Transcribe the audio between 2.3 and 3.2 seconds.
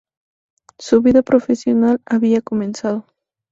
comenzado.